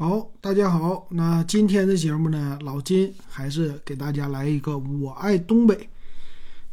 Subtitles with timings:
[0.00, 1.06] 好，大家好。
[1.10, 5.74] 那今天的节目呢，老金还是给大家来一个《我爱东北》。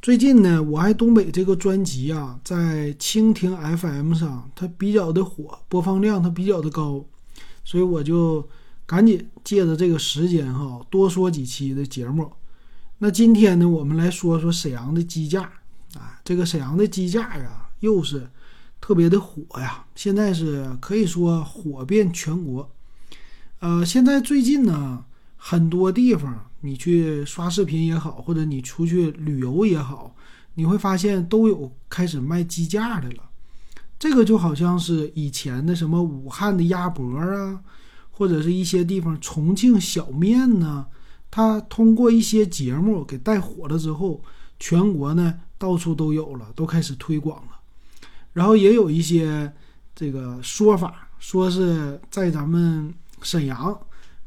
[0.01, 7.03] 最近呢，《我爱东北》这个专辑啊，在蜻蜓 FM 上它比较的火，播放量它比较的高，
[7.65, 8.47] 所以我就
[8.85, 12.31] 赶紧借着这个时间哈，多说几期的节目。
[12.99, 15.41] 那今天呢，我们来说说沈阳的鸡架
[15.95, 18.29] 啊，这个沈阳的鸡架呀，又是
[18.79, 22.71] 特别的火呀，现在是可以说火遍全国。
[23.59, 25.03] 呃，现在最近呢，
[25.35, 30.15] 很多地方你去刷视频也好，或者你出去旅游也好，
[30.53, 33.23] 你会发现都有开始卖鸡架的了。
[33.97, 37.59] 这个就好像是以前的什么武汉的鸭脖啊，
[38.11, 40.85] 或者是一些地方重庆小面呢，
[41.31, 44.21] 它通过一些节目给带火了之后，
[44.59, 47.57] 全国呢到处都有了，都开始推广了。
[48.33, 49.51] 然后也有一些
[49.95, 52.93] 这个说法，说是在咱们。
[53.21, 53.79] 沈阳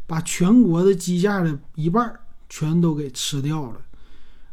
[0.07, 2.13] 把全国的鸡架的一半
[2.49, 3.81] 全都给吃掉了。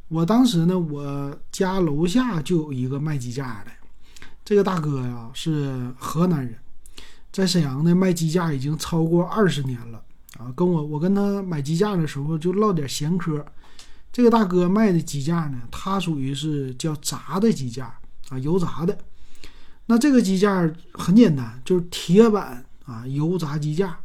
[0.07, 3.71] 我当时呢，我家楼下就有一个卖鸡架的，
[4.45, 6.55] 这个大哥呀是河南人，
[7.31, 10.01] 在沈阳呢卖鸡架已经超过二十年了
[10.37, 10.53] 啊。
[10.55, 13.45] 跟我我跟他买鸡架的时候就唠点闲嗑。
[14.13, 17.93] 这个大哥卖的鸡架呢，他属于是叫炸的鸡架
[18.29, 18.97] 啊，油炸的。
[19.87, 23.99] 那这个鸡架很简单，就是铁板啊，油炸鸡架。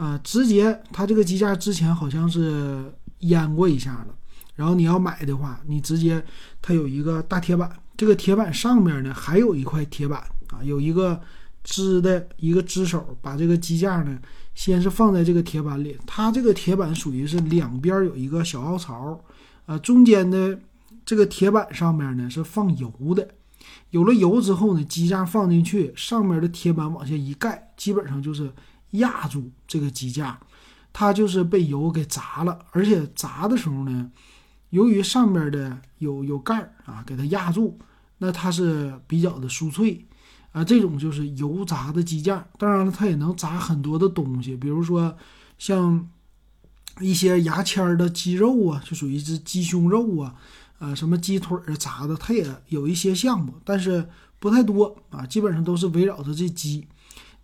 [0.00, 4.06] 啊，直接它这个机架之前好像是腌过一下了，
[4.54, 6.24] 然后你要买的话，你直接
[6.62, 11.20] 它有一个大铁板，这个铁板上面呢还有一块铁板啊，有一个
[11.62, 14.18] 支的一个支手，把这个机架呢
[14.54, 19.22] 先是放在这个铁板里，它这个铁板属于是两边有一个小凹槽，
[19.66, 20.58] 啊，中间的
[21.04, 23.28] 这个铁板上面呢是放油的，
[23.90, 28.50] 有了油之后呢，机架放进去，上面的铁板往下一盖，基本上就是。
[28.92, 30.40] 压住这个机架，
[30.92, 34.10] 它就是被油给炸了，而且炸的时候呢，
[34.70, 37.78] 由于上面的有有盖儿啊，给它压住，
[38.18, 40.06] 那它是比较的酥脆
[40.52, 40.64] 啊。
[40.64, 45.16] 这种就是油炸的鸡架，当然了，它也能炸很多的东西，比如说
[45.58, 46.08] 像
[47.00, 50.34] 一些牙签儿的鸡肉啊，就属于是鸡胸肉啊，
[50.80, 54.08] 啊，什么鸡腿儿炸的，它也有一些项目，但是
[54.38, 56.88] 不太多啊，基本上都是围绕着这鸡。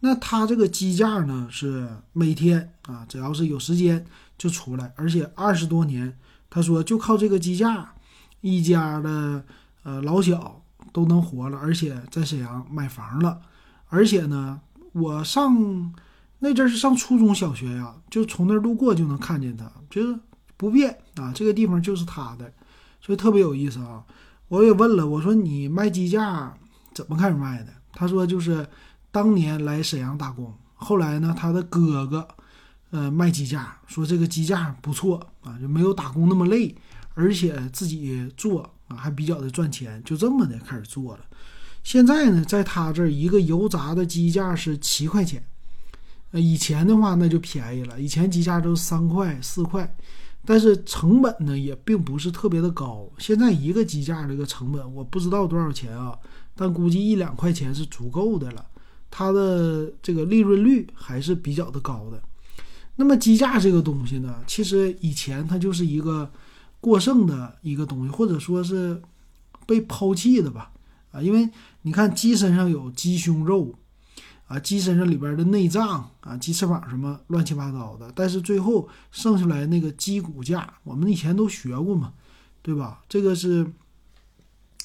[0.00, 4.04] 那他这个鸡架呢，是每天啊，只要是有时间
[4.36, 6.16] 就出来，而且二十多年，
[6.50, 7.94] 他说就靠这个鸡架，
[8.42, 9.42] 一家的
[9.84, 10.60] 呃老小
[10.92, 13.40] 都能活了，而且在沈阳买房了，
[13.88, 14.60] 而且呢，
[14.92, 15.92] 我上
[16.40, 20.20] 那阵是上初中小学呀，就从那儿路过就能看见他，就是
[20.58, 22.52] 不变啊，这个地方就是他的，
[23.00, 24.04] 所以特别有意思啊。
[24.48, 26.54] 我也问了，我说你卖鸡架
[26.94, 27.72] 怎么开始卖的？
[27.94, 28.68] 他说就是。
[29.16, 32.28] 当年来沈阳打工，后来呢，他的哥哥，
[32.90, 36.76] 呃，卖鸡架，说这个鸡架不错啊，就没有打工那么累，
[37.14, 41.24] 而且自己做啊还比较的赚钱，就这么的开始做了。
[41.82, 45.42] 现在呢，在他这儿一个油炸的鸡架是七块钱，
[46.32, 49.96] 呃，以前的话那就便宜了，以前鸡架都三块四块，
[50.44, 53.08] 但是成本呢也并不是特别的高。
[53.16, 56.14] 现在一个鸡架这个成本我不知道多少钱啊，
[56.54, 58.62] 但估计一两块钱是足够的了。
[59.10, 62.22] 它的这个利润率还是比较的高的。
[62.96, 66.30] 那么鸡架这个东西呢，其实以前它就是一个
[66.80, 69.02] 过剩的一个东西，或者说是
[69.66, 70.72] 被抛弃的吧。
[71.12, 71.48] 啊，因为
[71.82, 73.74] 你看鸡身上有鸡胸肉，
[74.48, 82.12] 啊，鸡身上里边的内脏啊，鸡翅膀什么乱七八糟的，但是最后剩下来那个鸡骨架，我们以前都学过嘛，
[82.62, 83.02] 对吧？
[83.08, 83.70] 这个是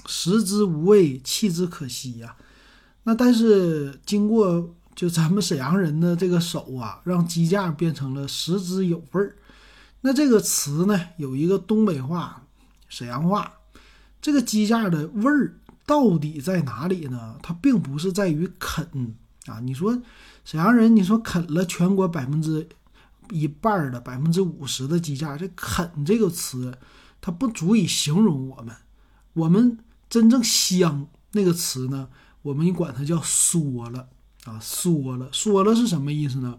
[0.05, 2.35] 食之无味，弃之可惜呀。
[3.03, 9.35] 那但是经过就咱们沈阳人的这个手啊，让鸡架变成了食之有味儿。
[10.01, 12.43] 那这个词呢，有一个东北话、
[12.89, 13.53] 沈阳话，
[14.21, 17.37] 这个鸡架的味儿到底在哪里呢？
[17.41, 19.59] 它并不是在于啃啊。
[19.61, 19.99] 你说
[20.45, 22.67] 沈阳人，你说啃了全国百分之
[23.29, 26.77] 一半的百分之五十的鸡架，这啃这个词，
[27.19, 28.75] 它不足以形容我们。
[29.33, 32.09] 我们真正香那个词呢？
[32.41, 34.07] 我们管它叫嗦了
[34.45, 36.57] 啊，嗦了，嗦了是什么意思呢？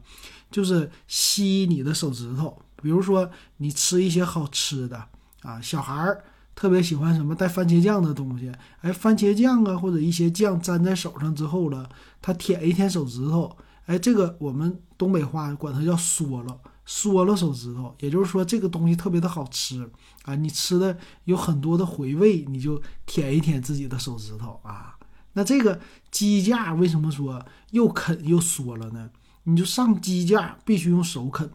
[0.51, 2.61] 就是吸你的手指头。
[2.83, 5.05] 比如说你吃一些好吃的
[5.43, 6.25] 啊，小孩儿
[6.55, 11.89] 特别喜欢什么带番茄酱的东西，哎，番茄酱啊或者一些酱粘在手上之后了，
[12.21, 13.57] 他舔一舔手指头，
[13.87, 17.95] 哎，这个我们东北话管它叫嗦了，嗦了手指头。
[18.01, 19.91] 也就是说这个东西特别的好吃
[20.25, 24.97] 啊，你吃的有很多的回味，你就舔一舔自己的手指头啊。
[25.35, 25.81] 那这个
[26.11, 29.11] 鸡架为什么说又啃又缩了呢？
[29.45, 31.51] 你就上鸡架必须用手啃，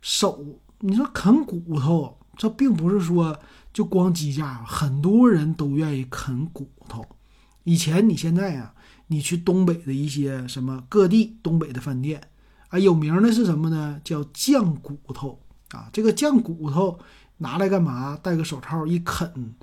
[0.00, 3.38] 手你说啃骨头，这并不是说
[3.72, 7.04] 就光鸡架，很多人都愿意啃骨头。
[7.64, 8.72] 以前你现在呀，
[9.08, 12.22] 你去东北的一些什么各地东北的饭店
[12.68, 14.00] 啊，有名的是什么呢？
[14.04, 15.40] 叫酱骨头
[15.72, 16.98] 啊，这个酱骨头
[17.38, 18.18] 拿来干嘛？
[18.22, 19.54] 戴个手套一啃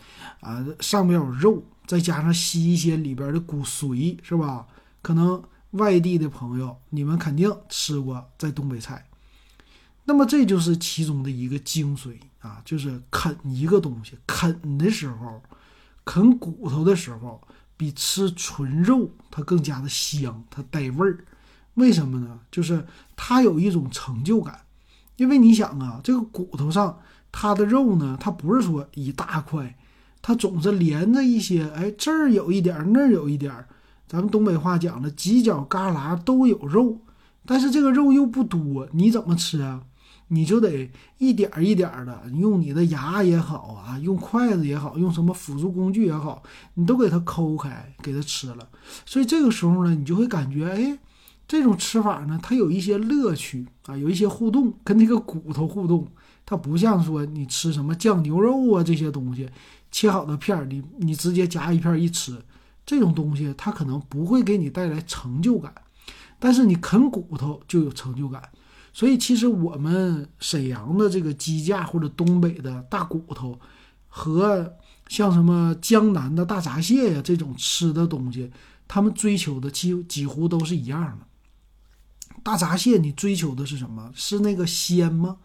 [0.41, 4.67] 啊，上面有肉，再加上吸一些里边的骨髓，是吧？
[5.01, 5.43] 可能。
[5.71, 9.05] 外地的朋友，你们肯定吃过在东北菜，
[10.05, 15.43] 那么这就是其中的一个精髓啊，就是啃一个东西，啃的时候，
[16.05, 17.45] 啃骨头的时候，
[17.75, 21.25] 比吃纯肉它更加的香，它带味儿。
[21.73, 22.39] 为什么呢？
[22.49, 22.87] 就是
[23.17, 24.61] 它有一种成就感，
[25.17, 26.97] 因为你想啊，这个骨头上
[27.37, 29.75] 它的肉呢，它不是说一大块，
[30.21, 33.53] 它总是连着一些，哎，这儿有一点，那儿有一点。
[34.07, 37.01] 咱们东北话讲的犄角旮旯都有肉，
[37.45, 39.81] 但是这个肉又不多，你怎么吃啊？
[40.29, 46.41] 你就得一点一点的用你的牙也好啊，用筷子也好，用什么辅助工具也好，
[46.75, 48.65] 你都给它抠开，给它吃了。
[49.05, 50.97] 所以这个时候呢，你就会感觉，哎，
[51.45, 56.07] 这种吃法呢，它有一些乐趣啊，有一些互动，跟那个骨头互动。
[56.45, 59.49] 它不像说你吃什么酱牛肉啊这些东西，
[59.91, 62.39] 切好的片儿，你你直接夹一片一吃。
[62.85, 65.73] 这种东西它可能不会给你带来成就感，
[66.37, 68.41] 但是你啃骨头就有成就感。
[68.93, 73.59] 所以其实我们沈阳的这个鸡架或者东北的大骨头，
[74.07, 74.71] 和
[75.07, 78.51] 像什么江南的大闸蟹呀这种吃的东西，
[78.87, 81.25] 他们追求的几几乎都是一样的。
[82.43, 84.11] 大闸蟹你追求的是什么？
[84.13, 85.37] 是那个鲜吗？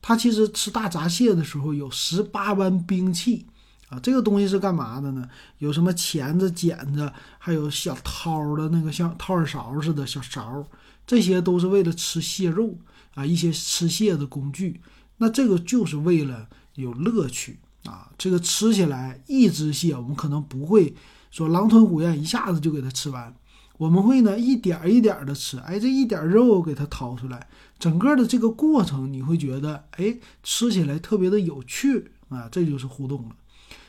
[0.00, 3.46] 它其实吃大闸蟹的时候有十八般兵器。
[3.88, 5.26] 啊，这个东西是干嘛的呢？
[5.60, 10.62] 有什么钳子、剪子，还有小掏的那个像掏耳勺似的小勺，
[11.06, 12.76] 这些都是为了吃蟹肉
[13.14, 14.82] 啊，一些吃蟹的工具。
[15.16, 18.10] 那这个就是为了有乐趣啊。
[18.18, 20.94] 这个吃起来一只蟹，我们可能不会
[21.30, 23.34] 说狼吞虎咽一下子就给它吃完，
[23.78, 25.58] 我们会呢一点一点的吃。
[25.60, 27.48] 哎，这一点肉给它掏出来，
[27.78, 33.36] 整个的这个过程你会觉得，哎，吃起来特别的有趣啊，这就是互动了。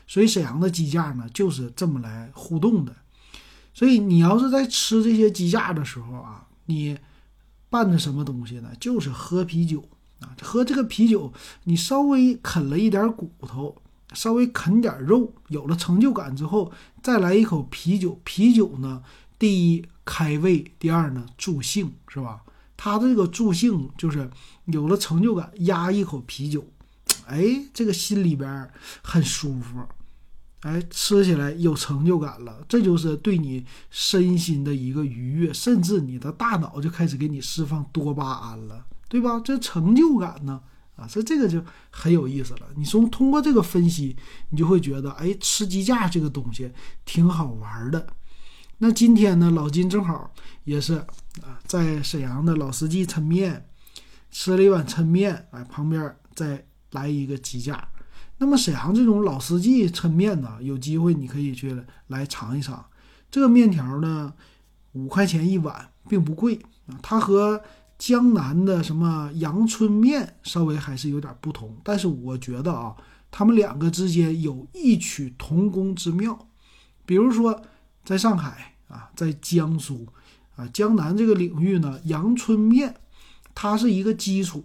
[0.06, 2.96] 所以沈阳的鸡架呢，就是这么来互动的。
[3.72, 6.98] 所以你要是在吃这些鸡架的时候啊，你
[7.68, 8.70] 伴着什么东西呢？
[8.80, 9.84] 就是喝啤酒
[10.20, 10.34] 啊。
[10.42, 11.32] 喝这个啤酒，
[11.64, 13.76] 你稍微啃了一点骨头，
[14.12, 18.20] 稍微啃点肉，有了成就感之后，再来一口啤酒。
[18.24, 19.02] 啤酒呢，
[19.40, 22.42] 第一开胃，第二呢助兴，是吧？
[22.76, 24.30] 它这个助兴就是
[24.66, 26.64] 有了成就感，压一口啤酒，
[27.26, 27.42] 哎，
[27.72, 28.70] 这个心里边
[29.02, 29.82] 很舒服。
[30.60, 39.40] 哎，吃起来有成就感了，这就是对你身心的一个愉悦，甚至你的大脑就开始给你释放多巴胺了，对吧？
[39.42, 40.60] 这成就感呢，
[40.96, 42.66] 啊，这这个就很有意思了。
[42.76, 44.14] 你从通过这个分析，
[44.50, 46.70] 你就会觉得，哎，吃鸡架这个东西
[47.06, 48.06] 挺好玩的。
[48.82, 50.32] 那今天呢，老金正好
[50.64, 50.94] 也是
[51.42, 53.66] 啊，在沈阳的老司机抻面，
[54.30, 57.86] 吃了一碗抻面，哎，旁边再来一个鸡架。
[58.38, 62.82] 那么沈阳这种老司机抻面呢，有机会你可以去来尝一尝。
[63.30, 64.32] 这个面条呢，
[64.92, 66.98] 五块钱一碗，并不贵啊。
[67.02, 67.62] 它和
[67.98, 72.96] 江南的什么阳春面稍微还是有点不同，但是我觉得啊，
[73.30, 76.48] 他们两个之间有异曲同工之妙。
[77.04, 77.62] 比如说，
[78.02, 80.06] 在上海啊，在江苏
[80.56, 82.94] 啊，江南这个领域呢，阳春面
[83.54, 84.64] 它是一个基础，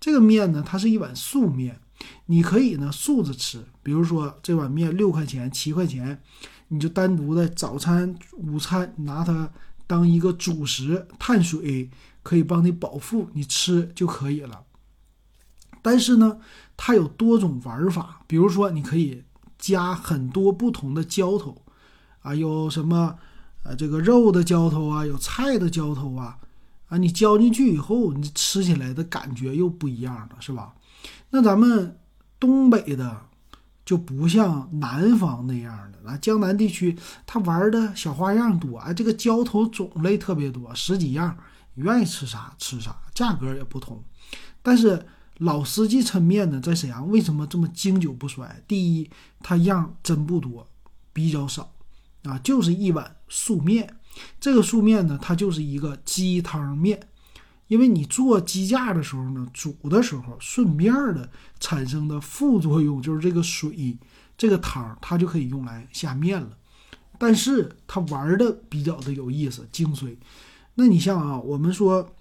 [0.00, 1.78] 这个面呢，它是一碗素面。
[2.26, 6.20] 你可以呢素着吃，比如说这碗面六块钱、七块钱，
[6.66, 9.52] 你就单独的早餐、午餐拿它
[9.86, 11.88] 当一个主食，碳水
[12.24, 14.64] 可以帮你饱腹，你吃就可以了。
[15.80, 16.40] 但是呢，
[16.76, 19.22] 它有多种玩法，比如说你可以
[19.56, 21.62] 加很多不同的浇头，
[22.22, 23.18] 啊，有什么
[23.62, 26.38] 啊这个肉的浇头啊，有菜的浇头啊，
[26.88, 30.74] 啊，你浇进去以后，你吃起来的感觉又不一样了，是吧？
[31.30, 31.98] 那咱们
[32.38, 33.26] 东北的
[33.84, 41.36] 就不像南方那样的，啊江南地区他玩的小花样多，哎，这个浇头种类特别多，十几样，
[41.74, 44.02] 你愿意吃啥吃啥，价格也不同。
[44.62, 45.06] 但是
[45.38, 48.62] 老司机抻面呢，在沈阳为什么这么经久不衰？
[48.68, 50.68] 第一，它样真不多，
[51.12, 51.72] 比较少
[52.24, 53.96] 啊，就是一碗素面，
[54.38, 57.08] 这个素面呢，它就是一个鸡汤面。
[57.68, 63.96] 因为你做鸡架的时候呢，煮的时候顺便的产生的副作用就是这个水，
[64.36, 66.50] 这个汤它就可以用来下面了。
[67.18, 70.16] 但是它玩的比较的有意思，精髓。
[70.74, 72.14] 那你像啊，我们说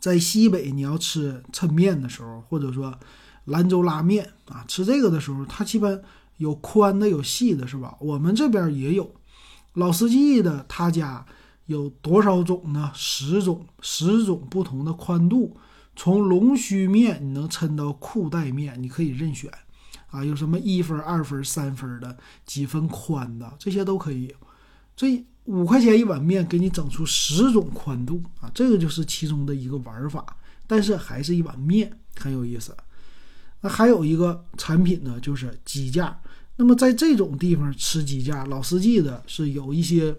[0.00, 2.98] 在西北你要吃抻面的时候，或者说
[3.44, 6.02] 兰州拉面啊，吃这个的时候，它基本
[6.38, 7.94] 有宽的有细的，是吧？
[8.00, 9.14] 我们这边也有。
[9.78, 11.24] 老司机的他家
[11.66, 12.90] 有多少种呢？
[12.94, 15.56] 十种，十种不同的宽度。
[15.94, 19.50] 从龙须面你能抻到裤带面，你可以任选
[20.10, 20.24] 啊。
[20.24, 24.34] 有什么一分、二分、三分的，几分宽的，这些都可以。
[24.96, 28.50] 这五块钱一碗面，给你整出十种宽度啊！
[28.52, 30.36] 这个就是其中的一个玩法。
[30.66, 32.76] 但是还是一碗面，很有意思。
[33.60, 36.20] 那还有一个产品呢，就是鸡架。
[36.58, 40.14] 那么在这种地方吃鸡架，老司机的是有一些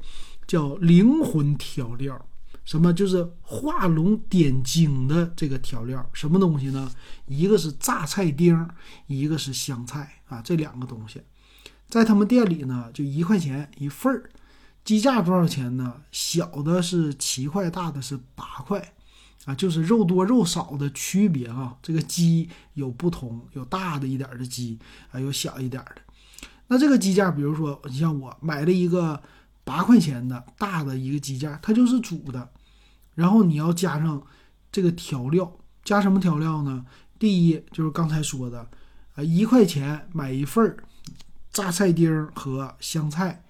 [0.47, 2.25] 叫灵魂调料。
[2.63, 6.07] 什么就是画龙点睛的这个调料？
[6.13, 6.91] 什么东西呢？
[7.25, 8.67] 一个是榨菜丁，
[9.07, 11.19] 一个是香菜啊，这两个东西，
[11.87, 14.29] 在他们店里呢，就一块钱一份儿。
[14.85, 16.01] 鸡架多少钱呢？
[16.11, 18.93] 小的是七块，大的是八块，
[19.45, 21.75] 啊，就是肉多肉少的区别啊。
[21.81, 24.77] 这个鸡有不同，有大的一点的鸡，
[25.11, 26.01] 啊，有小一点的。
[26.69, 29.21] 那这个鸡架，比如说你像我买了一个
[29.63, 32.49] 八块钱的大的一个鸡架，它就是煮的。
[33.15, 34.23] 然后你要加上
[34.71, 35.51] 这个调料，
[35.83, 36.85] 加什么调料呢？
[37.17, 38.69] 第一就是刚才说的，
[39.15, 40.77] 啊，一块钱买一份儿
[41.51, 43.43] 榨菜丁和香菜，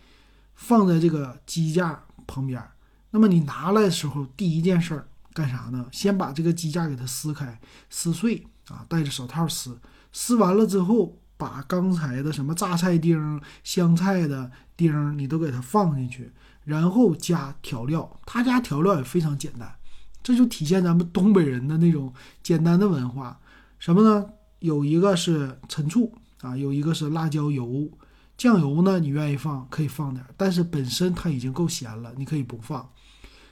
[0.56, 2.64] 放在这个鸡架旁边。
[3.12, 5.86] 那么你拿来的时候，第一件事儿干啥呢？
[5.92, 7.60] 先把这个鸡架给它撕开，
[7.90, 9.78] 撕碎啊，戴着手套撕。
[10.12, 16.32] 撕完了之后，把刚才的什么榨菜丁、香菜的丁你都给它放进去。
[16.66, 19.74] 然后加调料，他家调料也非常简单，
[20.22, 23.40] 这就体现咱们东北人的那种简单的文化。
[23.80, 24.26] 什么呢？
[24.60, 27.90] 有一个是陈醋啊，有一个是辣椒油，
[28.38, 32.88] 酱油呢，你愿意放可以放点，但是本身它已经够咸了，你可以不放。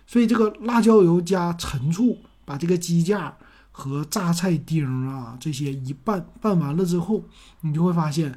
[0.05, 3.35] 所以这个辣椒油加陈醋，把这个鸡架
[3.79, 7.23] 和榨菜丁啊这些一拌拌完了之后，
[7.61, 8.35] 你就会发现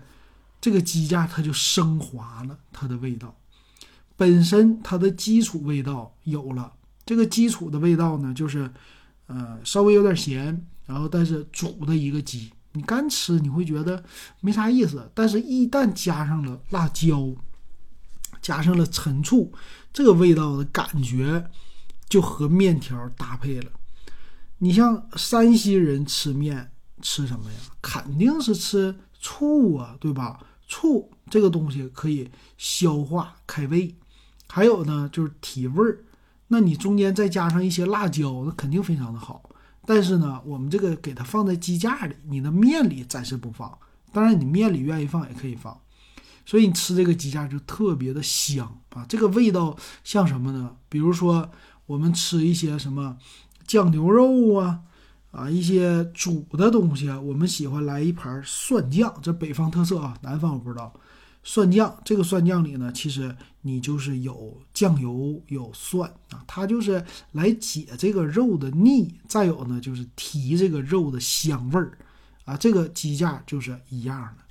[0.60, 3.34] 这个鸡架它就升华了它的味道。
[4.18, 6.70] 本身它的基础味道有了，
[7.06, 8.70] 这个基础的味道呢，就是，
[9.28, 14.04] 呃，稍微有点咸，然后但是煮的一个鸡，你干吃你会觉得
[14.40, 17.34] 没啥意思，但是一旦加上了辣椒，
[18.42, 19.50] 加上了陈醋，
[19.90, 21.48] 这个味道的感觉
[22.10, 23.70] 就和面条搭配了。
[24.62, 27.58] 你像山西人吃面吃什么呀？
[27.80, 30.38] 肯定是吃醋啊，对吧？
[30.68, 33.94] 醋这个东西可以消化开胃。
[34.48, 36.04] 还有呢，就是提味儿，
[36.48, 39.42] 那你中间再加上一些辣椒，那肯定非常的好。
[39.86, 43.78] 但是呢，我们这个给它放在鸡架里，你的面里暂时不放。
[44.12, 45.80] 当然，你面里愿意放也可以放。
[46.44, 49.06] 所以你吃这个鸡架就特别的香啊！
[49.08, 50.76] 这个味道像什么呢？
[50.88, 51.50] 比如说
[51.86, 53.16] 我们吃一些什么
[53.70, 54.80] 酱牛肉啊，
[55.30, 60.92] 啊一些煮的东西啊，我们喜欢来一盘蒜酱，这北方特色啊，南方我不知道。
[61.44, 71.96] 蒜酱，这个蒜酱里呢，其实你就是有酱油、有蒜啊，它就是来解这个肉的腻，再有呢就是提这个肉的香味儿
[72.46, 72.56] 啊。
[72.56, 74.42] 这个鸡架就是一样的，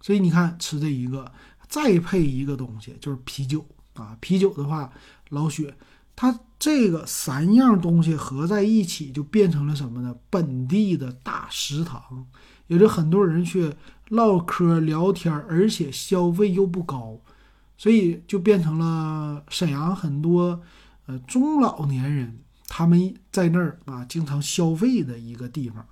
[0.00, 1.28] 所以你看吃这一个，
[1.68, 4.16] 再配一个东西就是啤酒啊。
[4.20, 4.92] 啤酒的话，
[5.30, 5.76] 老雪，
[6.22, 10.14] 它这个三样东西合在一起就变成了什么呢？
[10.30, 12.24] 本地的大食堂，
[12.68, 13.74] 有着很多人去。
[14.10, 17.18] 唠嗑聊天，而且消费又不高，
[17.78, 20.60] 所以就变成了沈阳很多
[21.06, 22.38] 呃中老年人
[22.68, 25.86] 他们在那儿啊经常消费的一个地方。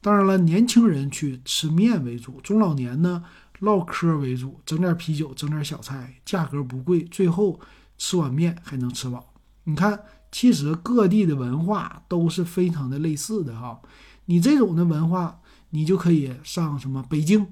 [0.00, 3.22] 当然了，年轻人去吃面为主，中老年呢
[3.58, 7.60] 唠嗑为主，整点啤酒，整点小菜，价格不贵，最后
[7.98, 9.34] 吃碗面还能吃饱。
[9.68, 10.00] 你看，
[10.32, 13.80] 其实各地的文化都是非常的类似的哈。
[14.26, 17.46] 你这种的文化，你就可以上什么北京。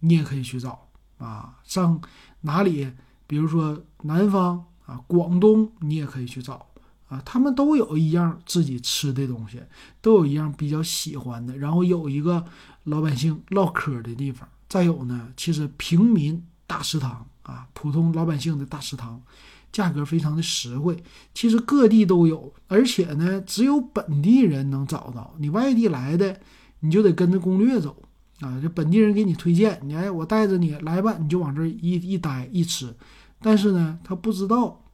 [0.00, 2.00] 你也可以去找啊，上
[2.42, 2.92] 哪里？
[3.26, 6.66] 比如说南方啊，广东，你也可以去找
[7.08, 7.20] 啊。
[7.24, 9.60] 他们都有一样自己吃的东西，
[10.00, 12.44] 都有一样比较喜欢的，然后有一个
[12.84, 14.48] 老百姓唠嗑的地方。
[14.68, 19.20] 再有呢，其实平民大食堂啊，普通老百姓的大食堂，
[19.72, 21.02] 价格非常的实惠。
[21.34, 25.34] 其实各地都有，而且呢，只有本地人能找到。
[25.38, 26.40] 你外地来的，
[26.80, 28.04] 你就得跟着攻略走。
[28.40, 32.94] 啊，这本地人给你推荐，你哎，我带着你来吧，你就往这一一待一吃。
[33.40, 34.84] 但是呢，他不知道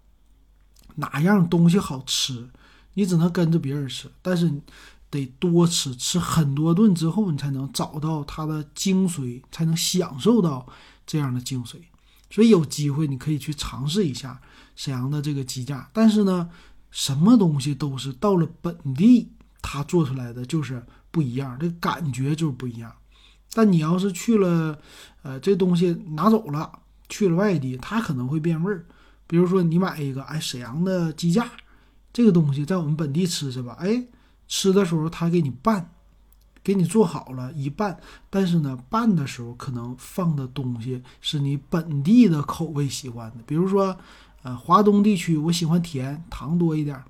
[0.94, 2.48] 哪样东西好吃，
[2.94, 4.10] 你只能跟着别人吃。
[4.22, 4.50] 但是
[5.10, 10.66] 得多吃，吃很多顿之后，你才能找到它的精髓，才能享受到
[11.06, 11.76] 这样的精髓。
[12.34, 14.40] 所以有机会你可以去尝试一下
[14.74, 15.88] 沈阳的这个鸡架。
[15.92, 16.50] 但是呢，
[16.90, 19.30] 什么东西都是到了本地
[19.62, 22.92] 它做出来的就是不一样，这感觉就是不一样。
[23.52, 24.76] 但你要是去了，
[25.22, 28.84] 呃，这东西拿走了，去了外地，它可能会变味儿。
[29.28, 31.48] 比如说你买一个，哎，沈阳的鸡架，
[32.12, 33.76] 这个东西在我们本地吃是吧？
[33.78, 34.04] 哎，
[34.48, 35.93] 吃的时候他给你拌，
[36.64, 37.96] 给你做好了一拌，
[38.30, 43.44] 但是呢，拌的时候可能放的东西是你本地的口味喜欢的。
[43.46, 43.96] 比如说，
[44.42, 47.04] 呃，华东地区我喜欢甜，糖多一点儿，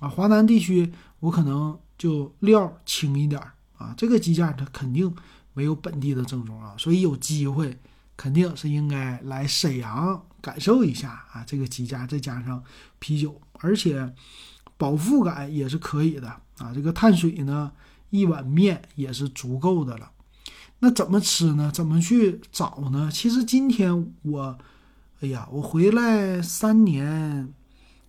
[0.00, 5.14] 啊，华南地区我可能就料轻一点儿，啊，这个鸡架它肯定
[5.54, 7.78] 没有本地的正宗啊，所以有机会。
[8.20, 12.60] 肯定是应该来沈阳感受一下啊，这个鸡架再加上
[12.98, 14.12] 啤酒，而且
[14.76, 16.28] 饱腹感也是可以的
[16.58, 16.74] 啊。
[16.74, 17.70] 这个碳水呢，
[18.10, 20.10] 一碗面也是足够的了。
[20.80, 21.70] 那怎么吃呢？
[21.74, 23.10] 怎么去找呢？
[23.12, 24.58] 其实今天我，
[25.20, 27.52] 哎呀，我回来三年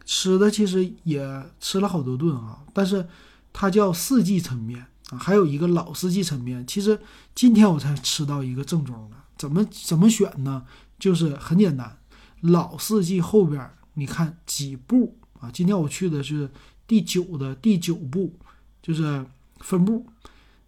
[0.05, 2.59] 吃的其实也吃了好多顿啊。
[2.73, 3.07] 但是
[3.51, 6.65] 它叫四季抻面啊，还有一个老四季抻面。
[6.67, 6.99] 其实
[7.33, 9.17] 今天我才吃到一个正宗的。
[9.35, 10.65] 怎么怎么选呢？
[10.99, 11.97] 就是很简单，
[12.41, 15.49] 老四季后边你看几步啊？
[15.51, 16.51] 今天我去的是
[16.85, 18.37] 第九的第九步，
[18.81, 19.25] 就是
[19.59, 20.05] 分部，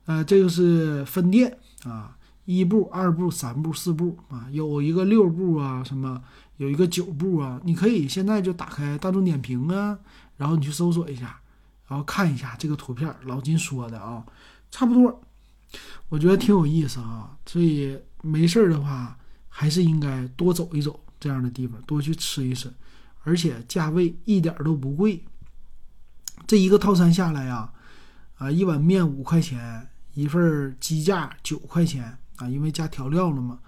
[0.05, 6.21] 呃，这个是分店啊，一步、二步、三步、四步啊，有一个六步啊，什么
[6.57, 9.97] 有一个九步啊，你可以现在就打开大众点评啊，
[10.37, 11.39] 然后你去搜索一下，
[11.87, 14.25] 然后看一下这个图片，老金说的啊，
[14.69, 15.21] 差不多，
[16.09, 17.97] 我觉得挺有意思啊，所以。
[18.23, 19.17] 没事儿的话，
[19.49, 22.71] 还是应该多走一走这样的地方，多去吃一吃，
[23.23, 25.25] 而且价位一点都不贵。
[26.45, 27.73] 这一个套餐下来呀，
[28.41, 33.59] 啊，一碗面五块钱，一份鸡架九块钱啊，因为加调料了嘛，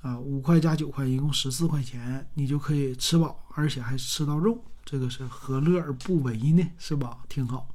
[0.00, 6.64] 啊，五块加九块，一共十四块钱，你就可以吃饱，而且还吃到肉，这个是何乐而不为呢？
[6.78, 7.18] 是吧？
[7.28, 7.68] 挺好。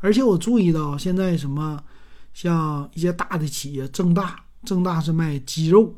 [0.00, 1.80] 而且我注意到现在什么，
[2.34, 4.44] 像一些大的企业，正大。
[4.64, 5.94] 正大是卖鸡肉，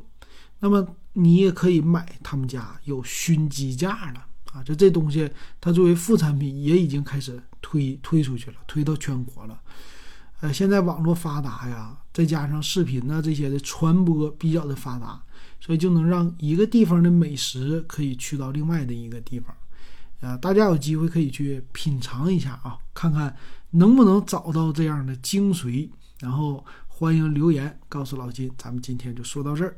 [0.59, 4.62] 那么你也可以买他们家有熏鸡架了啊！
[4.62, 9.61] 就这东西，它作为副产品也已经开始推推出去了，推到全国了。
[10.40, 15.23] 呃，现在网络发达呀，再加上视频呢这些的传播比较的发达，
[15.61, 19.55] 所以就能让一个地方的美食可以去到另外的一个地方。
[20.20, 23.37] 啊，大家有机会可以去品尝一下啊，看看
[23.70, 25.88] 能不能找到这样的精髓，
[26.20, 26.64] 然后。
[27.01, 29.75] 欢迎留言告诉老金，咱们今天就说到这儿。